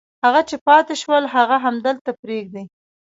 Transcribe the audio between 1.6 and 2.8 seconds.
همدلته پرېږدي.